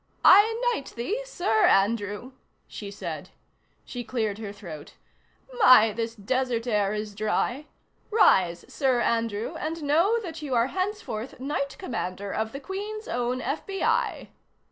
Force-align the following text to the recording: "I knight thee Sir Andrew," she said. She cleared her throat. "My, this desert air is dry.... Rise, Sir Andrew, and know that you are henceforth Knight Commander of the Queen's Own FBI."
"I 0.25 0.59
knight 0.73 0.93
thee 0.95 1.21
Sir 1.25 1.65
Andrew," 1.67 2.31
she 2.67 2.89
said. 2.89 3.29
She 3.85 4.03
cleared 4.03 4.39
her 4.39 4.51
throat. 4.51 4.95
"My, 5.59 5.91
this 5.91 6.15
desert 6.15 6.65
air 6.65 6.91
is 6.91 7.13
dry.... 7.13 7.67
Rise, 8.09 8.65
Sir 8.67 8.99
Andrew, 9.01 9.53
and 9.57 9.83
know 9.83 10.19
that 10.21 10.41
you 10.41 10.55
are 10.55 10.69
henceforth 10.73 11.39
Knight 11.39 11.75
Commander 11.77 12.33
of 12.33 12.51
the 12.51 12.59
Queen's 12.59 13.07
Own 13.07 13.41
FBI." 13.41 14.29